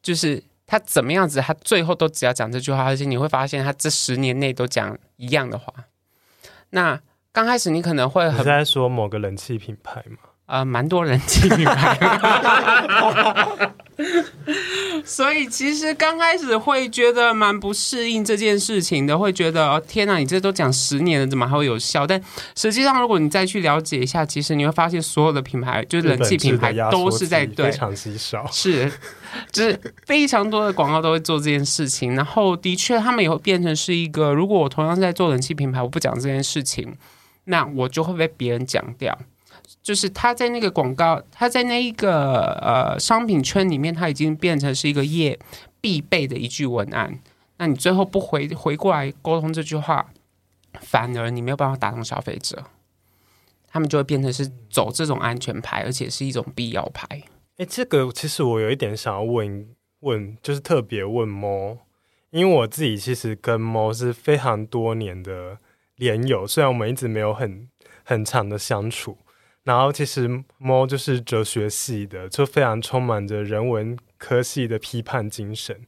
[0.00, 0.44] 就是。
[0.68, 5.72] 他怎么样子，他最后都只要讲这句话，而且你会发现他这十年内都讲一样的话。
[6.70, 7.00] 那
[7.32, 10.18] 刚开始你可能会很在说某个人气品牌吗？
[10.48, 11.98] 啊、呃，蛮多人气品牌。
[15.04, 22.06] 所以其实刚开始会觉得蛮不适应这件事情的，会觉得哦天哪，你这都讲十年了，怎么还会有效？
[22.06, 22.22] 但
[22.54, 28.90] 实际上，如果你再去了解一下，其实你会发现所有的品牌，就是人气品牌，都是在对非常稀少，是
[29.50, 32.14] 就是非常多的广告都会做这件事情。
[32.14, 36.96] 然后的确，他们也会变成是一个，如果我同样在做人气品牌，我不讲这件事情，
[37.44, 39.18] 那我就会被别人讲掉。
[39.88, 45.38] 就是他在那个广告，他在那一个呃商品圈里面，他已经变成是一个业
[45.80, 47.18] 必备的一句文案。
[47.56, 50.10] 那你最后不回回过来沟通这句话，
[50.78, 52.64] 反而你没有办法打动消费者，
[53.66, 57.06] 他们就会变成是走这种安全牌，而且是一种必要牌。
[57.56, 59.66] 哎，这个其实我有一点想要问
[60.00, 61.78] 问，就是特别问猫
[62.28, 65.56] 因为我自己其实跟猫是非常多年的
[65.96, 67.66] 连友，虽然我们一直没有很
[68.04, 69.16] 很长的相处。
[69.68, 70.26] 然后其实
[70.58, 75.78] Mo 就是哲学系的，就非常充满着人文科系的批判精神。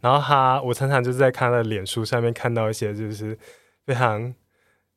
[0.00, 3.38] 然后他，我常常就是在他的脸书上面看到一些就是
[3.84, 4.34] 非常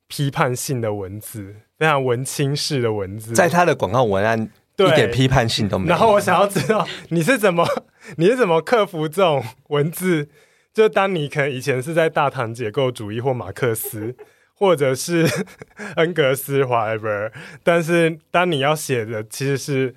[0.08, 4.50] 批判性的文字，非常文青式的文字，在他的广告文案。
[4.78, 5.90] 一点批判性都没有。
[5.90, 7.68] 然后我想要知道你是怎么，
[8.16, 10.30] 你是怎么克服这种文字？
[10.74, 14.16] 就当你可能以前是在大唐结构主义或马克思，
[14.60, 15.28] 或者是
[15.96, 17.32] 恩格斯，whatever，
[17.64, 19.96] 但是当你要写的其实是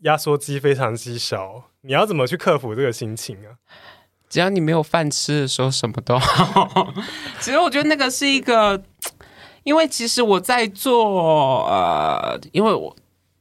[0.00, 3.62] 压缩机非常稀少，你要怎么去克服这个心情啊？
[4.28, 6.92] 只要你没有饭吃的时候，什么都好。
[7.38, 8.82] 其实我觉得那个是一个，
[9.62, 12.96] 因为其实我在做呃，因为我。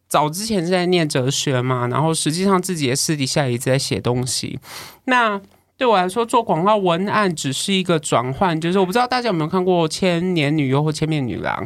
[0.09, 4.57] 早之前是在念哲学嘛，然后实际上自己也私底下一直在写东西。
[5.03, 5.37] 那
[5.77, 11.65] 对我来说，做广告文案只是一个转换，就是我不知道大家有没有看过《千年女优》或《千面女郎》，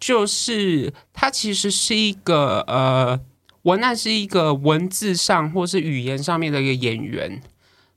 [0.00, 3.20] 就是它其实是一个呃，
[3.62, 7.42] 文案是一个文字上或是语言上面的一个演员，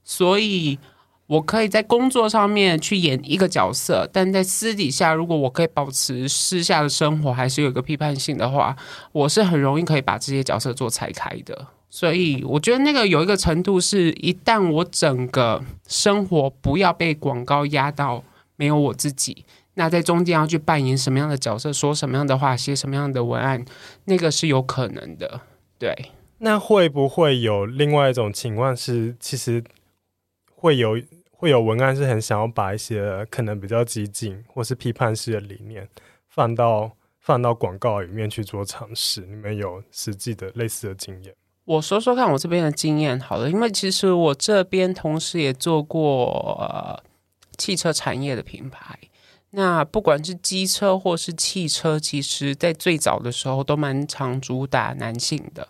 [0.03, 0.77] 所以。
[1.27, 8.75] 我可以在工作上面去演一个角色，但在私底下，如果我可以保持私下的生活还是有一个批判性的话，
[9.11, 11.65] 我是很容易可以把这些角色做拆开的。
[11.95, 18.21] 所以我觉得那个有一个程度是，一旦我整个生活不要被广告压到
[18.57, 23.63] 没有我自己，那在中间要去扮演什么样的角色，说什么样的话，写什么样的文案，
[24.03, 25.39] 那个是有可能的。
[25.79, 29.63] 对，那会不会有另外一种情况是，其实
[30.53, 31.01] 会有？
[31.31, 35.87] 会有文案是很想要把一些可能比较激进或是批判式的理念
[36.27, 39.21] 放到放到广告里面去做尝试。
[39.21, 41.33] 你们有实际的类似的经验？
[41.65, 47.03] 我说说看我这边的经验好了，因为其实我这边同时也做过、
[47.57, 48.97] 汽车产业的品牌。
[49.51, 55.67] 那不管是机车或是汽车，其实在最早的时候都蛮常主打男性的。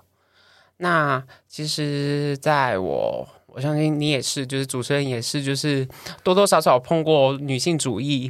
[0.78, 3.28] 那其实在我。
[3.56, 5.88] 我相信你也是，就是主持人也是，就是
[6.26, 8.30] 多多少少碰过女性主义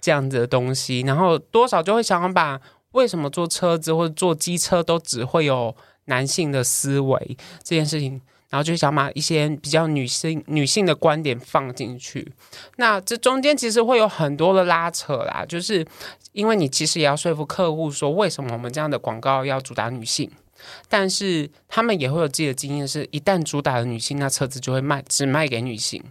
[0.00, 12.32] 这样子的东西，然后多少就会想把为什么坐车子或者坐机车都只会有男性的思维这件事情，然后就想把一些比较女性女性的观点放进去。
[12.76, 15.86] 那这中间其实会有很多的拉扯啦，就是
[16.32, 20.30] 因为你其实也要说服客户说，为什么我们这样的广告要主打女性。
[20.88, 26.02] 但是他们也会有自己的经验，是一旦主打了女性，那车子就会卖，只卖给女性，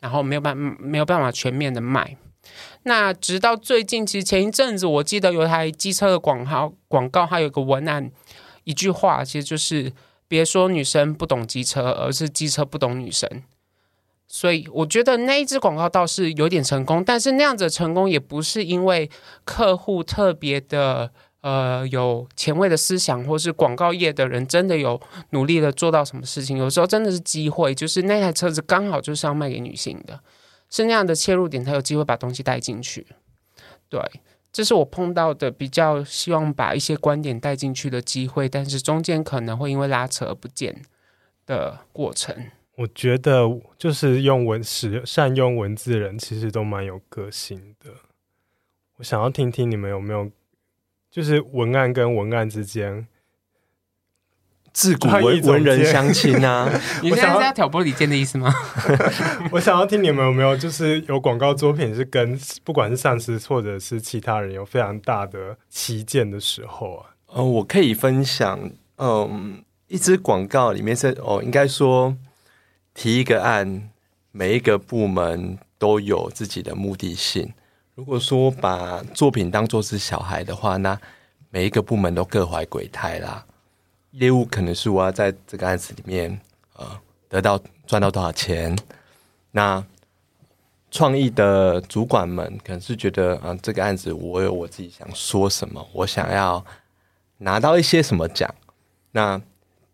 [0.00, 2.16] 然后没有办没有办法全面的卖。
[2.84, 8.10] 那直到最近，其实前一阵子，我记得有台机车的广告，广告还有一个文案，
[8.64, 9.92] 一句话，其实就是
[10.26, 13.28] 别说女生不懂机车，而是机车不懂女生。
[14.26, 19.10] 所以我觉得那一支广告倒是有点成功，但是那样子的成功也不是因为
[19.44, 21.12] 客户特别的。
[21.44, 24.98] 呃，有前卫的思想，或是广告业的人真的有
[25.32, 26.56] 努力的做到什么事情？
[26.56, 30.18] 有时候真的是机会，就是那台车子刚好就是要卖给女性的，
[30.70, 33.06] 是那样的切入点才有机会把东西带进去。
[33.90, 34.00] 对，
[34.54, 40.80] 这是我碰到的比较希望把一些观点带进去的机会，但是中间可能会因为拉扯而不见
[41.44, 42.32] 的过程。
[42.76, 43.42] 我觉得
[43.76, 47.90] 就是用文使善用文字的人，其实都蛮有个性的。
[48.98, 50.30] 我想要听听你们有没有。
[51.10, 53.06] 就是文案跟文案之间，
[54.74, 56.68] 自古文文人相亲啊！
[57.00, 58.52] 你现在是要挑拨离间的意思吗？
[59.52, 67.06] 我想要听你们有没有，就是有广告作品是跟不管是上司或者是其他人有非常大的歧见的时候啊。
[67.28, 68.58] 呃，我可以分享，
[68.98, 72.16] 嗯，一支广告里面是哦，应该说
[72.92, 73.88] 提一个案，
[74.32, 77.52] 每一个部门都有自己的目的性。
[77.94, 80.98] 如果说把作品当做是小孩的话，那
[81.50, 83.44] 每一个部门都各怀鬼胎啦。
[84.14, 86.40] 业务可能是我要在这个案子里面，
[86.76, 88.76] 呃，得到赚到多少钱。
[89.52, 89.84] 那
[90.90, 96.64] 创意的主管们可能是觉得，嗯、这个案子我有我自己想说什么，我想要
[97.38, 98.52] 拿到一些什么奖。
[99.12, 99.40] 那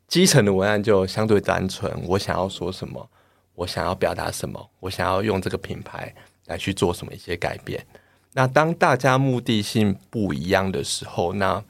[0.09, 3.09] 基层的文案就相对单纯，我想要说什么，
[3.55, 6.15] 我想要表达什么，我想要用这个品牌。
[6.47, 7.87] 来去做什么一些改变？
[8.33, 11.63] 那当大家目的性不一样的时候，那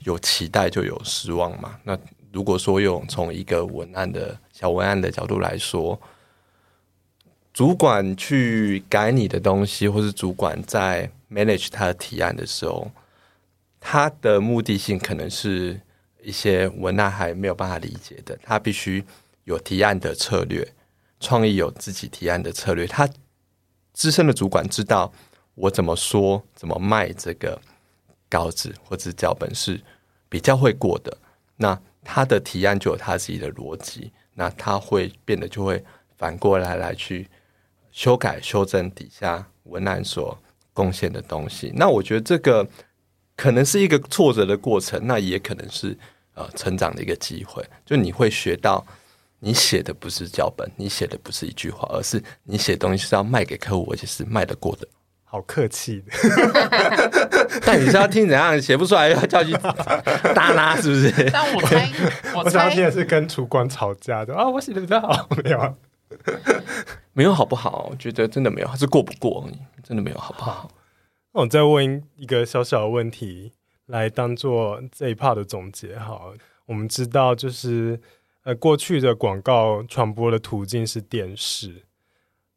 [0.00, 1.78] 有期待就有失望嘛。
[1.84, 1.98] 那
[2.32, 5.98] 如果说用从一个文案的小文案的角度来说，
[7.52, 12.90] 主管去改你的东西，或是主管在 manage 他的提案的时候，
[13.80, 15.80] 他的目的性可能是
[16.22, 19.02] 一些文案还没有办法理解的，他必须
[19.44, 20.68] 有提案的策略，
[21.18, 22.86] 创意有自己提案的策略。
[22.86, 23.08] 他
[23.94, 25.10] 资深的主管知道
[25.54, 27.58] 我怎么说、怎么卖这个
[28.28, 29.80] 稿子或者脚本是
[30.28, 31.16] 比较会过的，
[31.56, 35.82] 那他的提案就有他自己的逻辑，那他会变得就会
[36.16, 37.28] 反过来来去。
[37.92, 40.38] 修改、修正底下文案所
[40.74, 42.68] 贡献的东西，那我觉得这个
[43.34, 45.96] 可能是一个挫折的过程，那也可能是
[46.34, 47.64] 呃成长的一个机会。
[47.86, 48.86] 就你会学到，
[49.38, 54.86] 你写的不是脚本，你写的不是一句话，而是你写东西是要卖给客户，而且是卖得过的。
[55.28, 56.12] 好客气的，
[57.66, 59.52] 但你是要听怎样写不出来，要叫去
[60.34, 61.30] 打拉是不是？
[61.30, 61.90] 但我猜，
[62.34, 65.74] 我猜我想听的是跟主管吵架的啊，我写的比较好，没有、啊。
[67.12, 67.88] 没有好不好？
[67.90, 69.46] 我觉得真的没有，还是过不过，
[69.82, 70.70] 真的没有好不好？
[71.32, 73.52] 那我再问一个小小的问题，
[73.86, 75.98] 来当做这一 part 的总结。
[75.98, 76.32] 好，
[76.66, 78.00] 我们知道就是
[78.44, 81.82] 呃，过去的广告传播的途径是电视。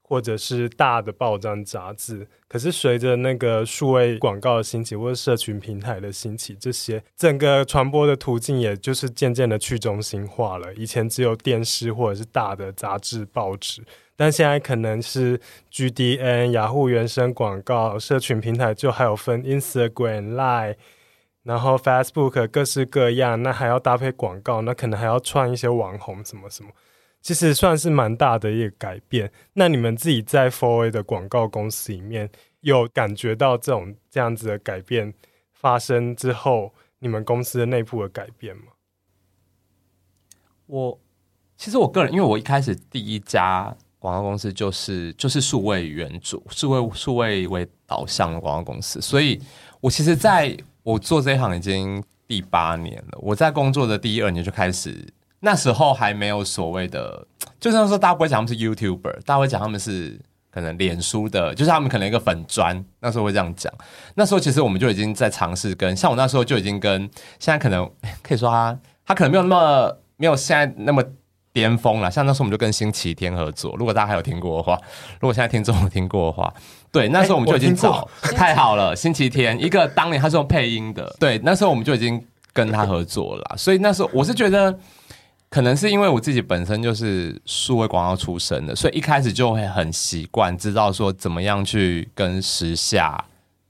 [0.09, 10.73] 或者是大的报章杂志，可是随着那个数位广告的兴起，或者社群平台的兴起，这些整个传播的途径，也就是渐渐的去中心化了。
[10.73, 13.83] 以前只有电视或者是大的杂志报纸，
[14.15, 15.39] 但现在可能是
[15.71, 20.75] GDN、雅虎原生广告、社群平台，就还有分 Instagram、Line，
[21.43, 26.71] 然后 Facebook 各式各样，那还要搭配广告，那可能还要串一些网红什么什么。
[27.21, 29.31] 其实算是蛮大的一个改变。
[29.53, 32.29] 那你们自己在 Four A 的广告公司里面，
[32.61, 35.13] 有感觉到这种这样子的改变
[35.51, 38.63] 发生之后，你们公司的内部的改变吗？
[40.65, 40.99] 我
[41.57, 49.41] 其实我个人，因为我一开始第一家广告公司就是就是数位原主、数位数位为导向的广告公司，所以
[49.81, 53.19] 我其实在我做这一行已经第八年了。
[53.21, 55.05] 我在工作的第一二年就开始。
[55.41, 57.25] 那时候还没有所谓的，
[57.59, 60.19] 就像说大家不会讲他们是 YouTuber，大家会讲他们是
[60.51, 62.83] 可能脸书的，就是他们可能一个粉专。
[62.99, 63.71] 那时候会这样讲。
[64.15, 67.01] 那时候其实我们就已经在尝试跟，像我那时候就已经跟，
[67.39, 67.89] 现在可能
[68.21, 71.01] 可以说他他可能没有那么没有现在那么
[71.53, 72.11] 巅峰了。
[72.11, 74.77] 像那时候我们就跟星期天合作，如果大家还有听过的话，
[75.21, 76.53] 如果现在听众有听过的话，
[76.91, 78.93] 对，那时候我们就已经找太好了。
[78.93, 82.21] 星期天一个当年他是用配音的，对，那时候我们就已经
[82.51, 83.55] 跟他合作了。
[83.57, 84.77] 所以那时候我是觉得。
[85.49, 93.25] 可能是因为我自己本身就是数位广告出身的，所以一开始就会很习惯知道说怎么样去跟时下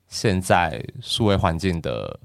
[0.10, 2.20] 现在数位环境的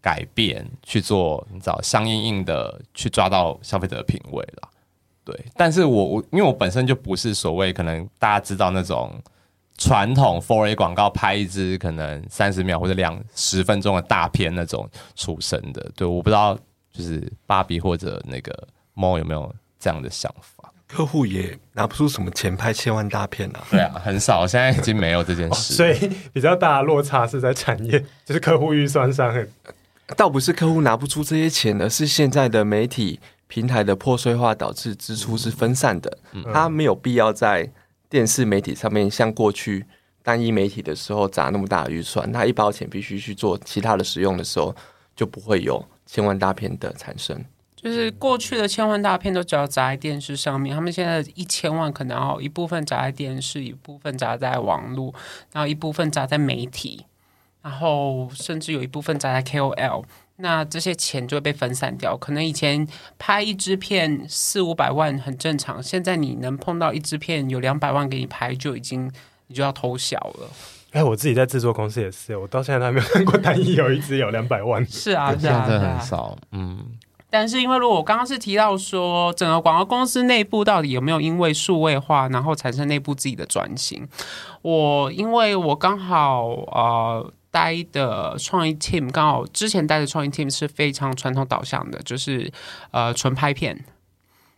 [0.00, 4.68] 改变去做，你知道相应应的去抓到消费者的品味了。
[5.24, 9.12] 对，但是我我因为我本身就不是所谓可能大家知道那种
[9.78, 16.58] 传统 for a 广告拍一支可能三十秒或者两十分钟的大片那种出身的，对，我不知道。
[16.92, 20.70] 就是芭比或者那个猫有没有这样的想法？
[20.86, 23.64] 客户也拿不出什么钱拍千万大片啊。
[23.70, 25.72] 对啊，很少，现在已经没有这件事。
[25.72, 29.48] 哦，所以比较大的落差是在产业，就是客户预算上很。
[30.14, 36.18] 倒不是客户拿不出这些钱，而是现在的媒体平台的破碎化导致支出是分散的。
[36.32, 37.66] 嗯，他没有必要在
[38.10, 39.86] 电视媒体上面像过去
[40.22, 42.30] 单一媒体的时候砸那么大的预算。
[42.30, 44.76] 那一包钱必须去做其他的使用的时候，
[45.16, 45.82] 就不会有。
[46.12, 47.42] 千万大片的产生，
[47.74, 55.14] 就是过去的千万大片都只要砸在电视上面，他们现在一千万可能要一部分砸在电视，一部分砸在网络，
[55.54, 57.06] 然后一部分砸在媒体，
[57.62, 60.04] 然后甚至有一部分砸在 KOL，
[60.36, 62.14] 那这些钱就会被分散掉。
[62.14, 62.86] 可能以前
[63.18, 69.10] 拍一支片四五百万很正常，现在你能碰到一支片有两百万给你拍，就已经
[69.46, 70.50] 你就要偷笑了。
[70.92, 74.84] 哎，我自己在制作公司也是，我到现在都还没有看过单一有一只有两百万。
[74.86, 76.36] 是啊，是啊，真的很少。
[76.50, 76.84] 嗯，
[77.30, 84.06] 但是因为如果我刚刚是提到说，整个广告公司内部到底有没有因为数位化，然后产生内部自己的转型？
[84.60, 92.52] 我因为我刚好呃待的创意 team，刚好之前待的创意 team 是非常传统导向的，就是
[92.90, 93.82] 呃纯拍片。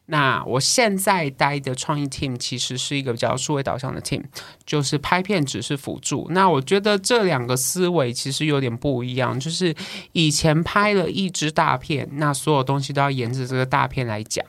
[0.07, 4.22] 那我现在待的创意 team 其实是一个比较数位导向的 team，
[4.66, 6.26] 就是拍片只是辅助。
[6.30, 9.74] 那我觉得这两个思维其实有点不一样，就是
[10.12, 14.44] 以前拍了一支大片，那所有东西都要沿着这个大片来讲，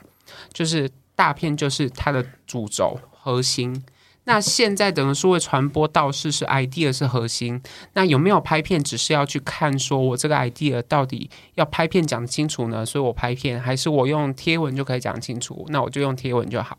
[0.52, 3.84] 就是大片就是它的主轴核心。
[4.26, 7.62] 那现在等于说位传播倒是是 idea 是核心，
[7.94, 12.86] 那有没有拍片只是要去看说我这个 idea 到底要拍片讲清楚呢？
[12.86, 15.66] 所以我拍片，还是我用贴文就可以讲清楚？
[15.70, 16.78] 那我就用贴文就好。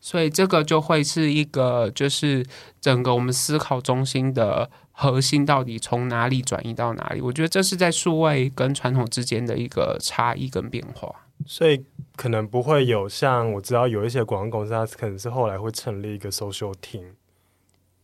[0.00, 2.46] 所以这个就会是一个就是
[2.80, 7.20] 整个我们思考中心的核心到底从哪里转移到哪里？
[7.20, 11.14] 我觉得这是在数位跟传统之间的一个差异跟变化。
[11.46, 11.84] 所以
[12.16, 17.12] 可能不会有像我知道有一些广告公司，它可能是后来会成立一个 social team，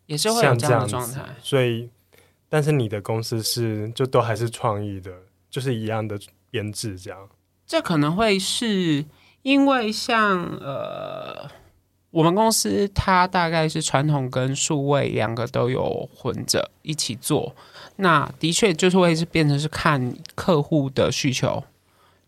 [0.07, 1.35] 也是会有这样的状态。
[1.43, 1.91] 所以，
[2.49, 5.11] 但是你的公司是就都还是创意的，
[5.51, 6.17] 就是一样的
[6.49, 7.29] 编制这样。
[7.67, 9.05] 这可能会是
[9.43, 11.51] 因为像呃，
[12.15, 17.55] 我们公司它大概是传统跟数位两个都有混着一起做，
[17.97, 21.65] 那的确就是会是变成是看客户的需求。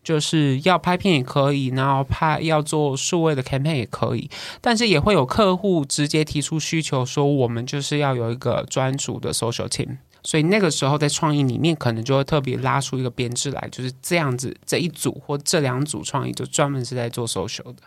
[0.03, 4.29] 就是要拍片也可以，然后拍要做数位的 campaign 也可以，
[4.61, 17.83] 但是也会有客户直接提出需求，说我们就是要有一个专属的 social team，所以那个时候在创意里面可能就会特别拉出一个编制来，就是这样子这一组或这两组创意就专门是在做 social 的。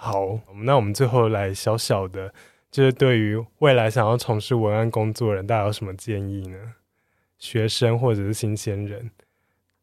[0.00, 2.32] 好，那我们最后来小小的，
[2.70, 6.56] 就是对于未来想要从事文案工作的人，大家有什么建议呢？
[7.38, 9.10] 学生或者是新鲜人？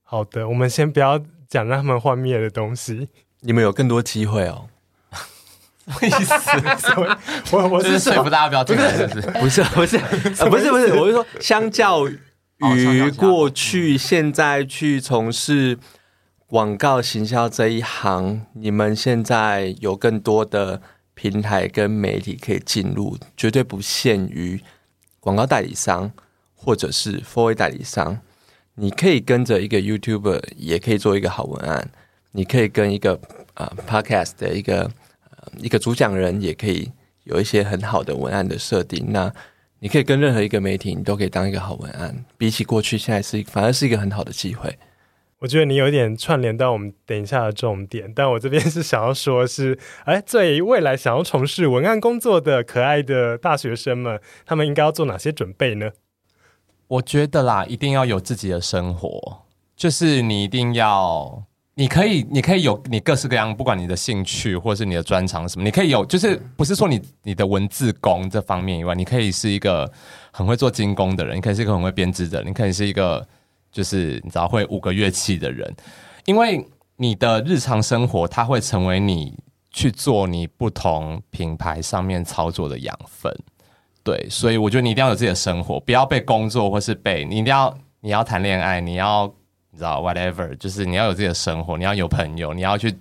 [0.04, 1.22] 好的，我们先不要。
[1.48, 3.08] 讲让他们幻灭的东西，
[3.42, 4.68] 你们有更多机会哦。
[5.86, 6.10] 什么意
[6.76, 7.56] 思？
[7.56, 8.76] 我我是说服大家不要听，
[9.40, 15.78] 不是 不是不是不是不是，我是说，相较于过去，现在去从事
[16.48, 20.80] 广告行销这一行，你们现在有更多的
[21.16, 24.62] 平台跟媒体可以进入，绝对不限于
[25.20, 26.12] 广告代理商
[26.54, 28.20] 或者是 4A 代理商。
[28.76, 31.90] 你可以跟着一个 YouTuber，也可以做一个好文案。
[32.32, 33.20] 你可以跟一个
[33.56, 34.84] 啊、Podcast 的一个、
[35.30, 36.92] 呃、一个主讲人，也可以
[37.24, 39.04] 有一些很好的文案的设定。
[39.10, 39.34] 那
[39.80, 42.24] 你可以跟任何一个媒体，你都可以当一个好文案。
[42.38, 44.78] 比起过去，现在是反而是一个很好的机会。
[45.40, 55.92] 我觉得你有点串联到我们等一下的重点，但我这边是想要说是，是哎，对未来想要从事文案工作的可爱的大学生们，他们应该要做哪些准备呢？
[56.88, 59.44] 我觉得啦，一定要有自己的生活，
[59.76, 69.92] 就是你一定要，你可以，你可以有你各式各样，不管你的兴趣或是你的专长什么，你可以有，就是不是说你你的文字工这方面以外，你可以是一个
[70.32, 73.28] 很会做精工的人，你可以是一个很会编织的人，你可以是一个
[73.76, 75.76] 就是你知道会五个乐器的人，
[76.24, 76.66] 因为
[76.96, 79.38] 你的日常生活，它会成为你
[79.70, 83.30] 去做你不同品牌上面操作的养分。
[84.02, 89.26] 对，所以我觉得你一定要有自己的生活，不要被工作或是被你一定要你要谈恋爱，你要
[89.72, 92.96] 你知道 whatever，就是你要有自己的生活，你要有朋友，你要去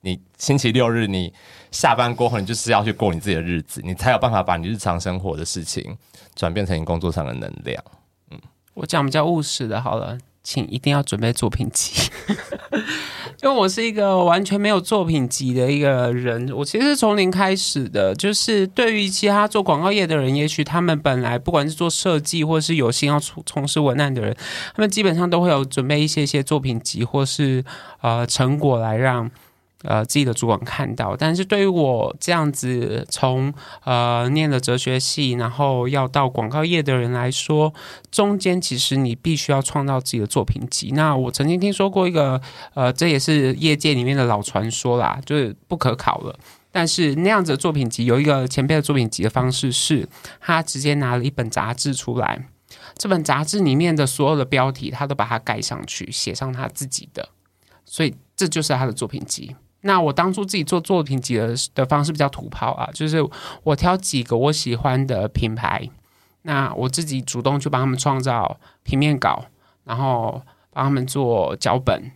[0.00, 1.32] 你星期六日你
[1.70, 5.96] 下班过后，你就是要去过你自己的日子，你才有办法把你日常生活的事情
[6.34, 7.80] 转变成你工作上的能量。
[8.78, 10.16] 我讲比较务实的，好了。
[10.44, 11.92] 请一定要准备作品集，
[13.42, 16.50] 因为我是一个完全没有作品集的一个人。
[16.56, 24.34] 我其实是从零开始的，就是对于其他做广告业的人，也许他们本来不管是做设计，或是有心要从从事文案的人，
[24.74, 27.62] 他们基本上都会有准备一些些作品集，或是
[28.00, 29.30] 呃成果来让。
[29.84, 33.54] 呃，自己的主管看到，但是对于我这样子从
[33.84, 37.72] 呃念了哲学系，然后要到广告业的人来说，
[38.10, 40.90] 中间其实你必须要创造自己的作品集。
[40.96, 42.40] 那我曾经听说过一个，
[42.74, 46.36] 呃，这也是业界里面的老传说啦，就是不可考了。
[46.72, 50.08] 但是那样子的作品集，有一个前辈的作品集的方式是，
[50.40, 52.48] 他直接拿了一本杂志出来，
[52.96, 57.28] 这本杂志里面的所有的标题，他都把它盖上去，写上他自己的，
[57.84, 59.54] 所以这就是他的作品集。
[59.82, 63.18] 那我当初自己做作品集的的方式比较土炮啊，就是
[63.62, 65.88] 我挑几个我喜欢的品牌，
[66.42, 69.44] 那我自己主动去帮他们创造平面稿，
[69.84, 72.10] 然后帮他们做脚本。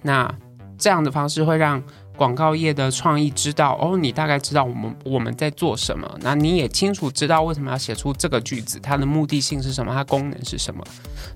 [0.00, 0.34] 那
[0.78, 1.82] 这样的方式会让
[2.16, 10.82] 广告业的创意知道，哦，你大概知道我们我们在做什么，那你也清楚知道为什么要写出这个句子，它的目的性是什么，它功能是什么，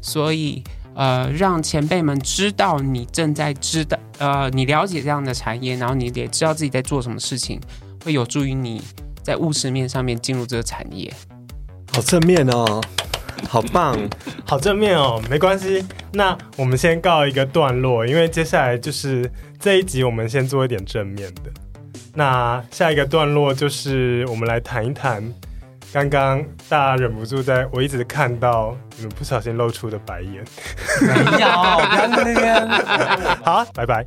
[0.01, 0.65] 所以。
[0.95, 7.61] 呃，让前辈们知道你正在知道，呃，你了解这样的产业，然后你也知道自己在做什么事情，
[8.05, 8.83] 会有助于你
[9.23, 11.13] 在务实面上面进入这个产业。
[11.95, 12.81] 好正面哦，
[13.49, 13.99] 好棒，
[14.47, 15.85] 好正面哦，没关系。
[16.13, 21.51] 那我们先告一个段落，因为接下来就是这一集，我们先做一点正面的。
[22.15, 25.23] 那下一个段落就是我们来谈一谈。
[25.93, 30.43] 刚刚大家忍不住在，我一直看到你们不小心露出的白眼。
[31.05, 31.49] 没有，
[31.87, 32.69] 不要在那边。
[33.45, 34.07] 好，拜拜。